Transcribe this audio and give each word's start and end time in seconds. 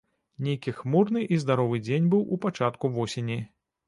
Нейкі 0.45 0.71
хмурны 0.77 1.21
і 1.35 1.37
здаровы 1.43 1.81
дзень 1.87 2.07
быў 2.13 2.23
у 2.37 2.39
пачатку 2.47 2.91
восені. 2.97 3.39